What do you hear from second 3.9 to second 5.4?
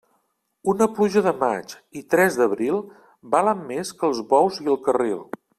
que els bous i el carril.